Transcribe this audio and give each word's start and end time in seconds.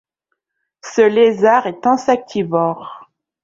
Ce 0.81 1.03
lézard 1.03 1.67
est 1.67 1.85
insectivore. 1.85 3.11